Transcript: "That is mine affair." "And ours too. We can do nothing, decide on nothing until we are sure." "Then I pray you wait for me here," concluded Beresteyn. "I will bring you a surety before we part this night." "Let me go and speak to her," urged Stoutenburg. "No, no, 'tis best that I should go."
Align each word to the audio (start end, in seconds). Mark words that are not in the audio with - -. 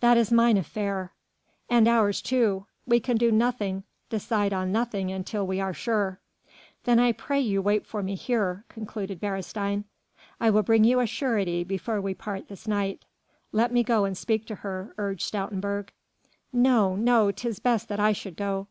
"That 0.00 0.18
is 0.18 0.30
mine 0.30 0.58
affair." 0.58 1.12
"And 1.70 1.88
ours 1.88 2.20
too. 2.20 2.66
We 2.84 3.00
can 3.00 3.16
do 3.16 3.32
nothing, 3.32 3.84
decide 4.10 4.52
on 4.52 4.70
nothing 4.70 5.10
until 5.10 5.46
we 5.46 5.62
are 5.62 5.72
sure." 5.72 6.20
"Then 6.84 6.98
I 6.98 7.12
pray 7.12 7.40
you 7.40 7.62
wait 7.62 7.86
for 7.86 8.02
me 8.02 8.14
here," 8.14 8.66
concluded 8.68 9.18
Beresteyn. 9.18 9.84
"I 10.38 10.50
will 10.50 10.62
bring 10.62 10.84
you 10.84 11.00
a 11.00 11.06
surety 11.06 11.64
before 11.64 12.02
we 12.02 12.12
part 12.12 12.48
this 12.48 12.68
night." 12.68 13.06
"Let 13.50 13.72
me 13.72 13.82
go 13.82 14.04
and 14.04 14.14
speak 14.14 14.44
to 14.48 14.56
her," 14.56 14.94
urged 14.98 15.22
Stoutenburg. 15.32 15.88
"No, 16.52 16.94
no, 16.94 17.30
'tis 17.30 17.58
best 17.58 17.88
that 17.88 17.98
I 17.98 18.12
should 18.12 18.36
go." 18.36 18.66